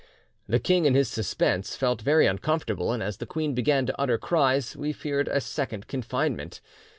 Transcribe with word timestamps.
"'The 0.47 0.57
king 0.57 0.85
in 0.85 0.95
his 0.95 1.07
suspense 1.07 1.75
felt 1.75 2.01
very 2.01 2.25
uncomfortable, 2.25 2.91
and 2.91 3.03
as 3.03 3.17
the 3.17 3.25
queen 3.27 3.53
began 3.53 3.85
to 3.85 4.01
utter 4.01 4.17
cries 4.17 4.75
we 4.75 4.91
feared 4.91 5.27
a 5.27 5.39
second 5.39 5.87
confinement. 5.87 6.59